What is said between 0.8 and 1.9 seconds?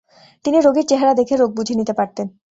চেহারা দেখে রোগ বুঝে